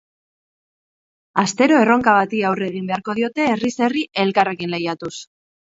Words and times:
Astero 1.43 1.77
erronka 1.81 2.15
bati 2.21 2.41
aurre 2.51 2.67
egin 2.75 2.91
beharko 2.93 3.19
diote 3.21 3.49
herriz 3.53 3.75
herri 3.89 4.07
elkarrekin 4.27 4.77
lehiatuz. 4.79 5.17